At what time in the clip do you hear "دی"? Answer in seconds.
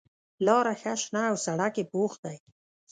2.23-2.37